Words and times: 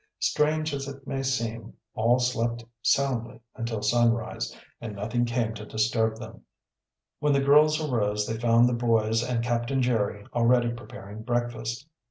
Strange 0.17 0.73
as 0.73 0.87
it 0.87 1.05
may 1.05 1.21
seem 1.21 1.75
all 1.93 2.17
slept 2.17 2.65
soundly 2.81 3.39
until 3.55 3.83
sunrise, 3.83 4.51
and 4.79 4.95
nothing 4.95 5.25
came 5.25 5.53
to 5.53 5.63
disturb 5.63 6.17
them. 6.17 6.41
When 7.19 7.33
the 7.33 7.39
girls 7.39 7.79
arose 7.79 8.25
they 8.25 8.39
found 8.39 8.67
the 8.67 8.73
boys 8.73 9.21
and 9.23 9.43
Captain 9.43 9.79
Jerry 9.79 10.25
already 10.33 10.71
preparing 10.71 11.21
breakfast. 11.21 11.85